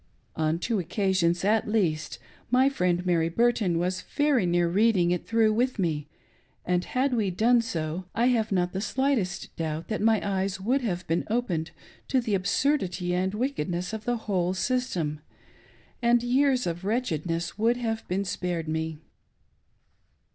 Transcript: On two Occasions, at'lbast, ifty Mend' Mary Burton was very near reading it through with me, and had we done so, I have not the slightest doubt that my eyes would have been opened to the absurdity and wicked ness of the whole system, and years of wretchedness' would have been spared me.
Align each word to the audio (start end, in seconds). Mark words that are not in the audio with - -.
On 0.35 0.57
two 0.57 0.79
Occasions, 0.79 1.43
at'lbast, 1.43 2.17
ifty 2.51 2.79
Mend' 2.79 3.05
Mary 3.05 3.29
Burton 3.29 3.77
was 3.77 4.01
very 4.01 4.47
near 4.47 4.67
reading 4.67 5.11
it 5.11 5.27
through 5.27 5.53
with 5.53 5.77
me, 5.77 6.07
and 6.65 6.83
had 6.85 7.13
we 7.13 7.29
done 7.29 7.61
so, 7.61 8.05
I 8.15 8.25
have 8.29 8.51
not 8.51 8.73
the 8.73 8.81
slightest 8.81 9.55
doubt 9.57 9.89
that 9.89 10.01
my 10.01 10.19
eyes 10.27 10.59
would 10.59 10.81
have 10.81 11.05
been 11.05 11.23
opened 11.29 11.69
to 12.07 12.19
the 12.19 12.33
absurdity 12.33 13.13
and 13.13 13.35
wicked 13.35 13.69
ness 13.69 13.93
of 13.93 14.05
the 14.05 14.17
whole 14.17 14.55
system, 14.55 15.19
and 16.01 16.23
years 16.23 16.65
of 16.65 16.83
wretchedness' 16.83 17.59
would 17.59 17.77
have 17.77 18.07
been 18.07 18.25
spared 18.25 18.67
me. 18.67 18.97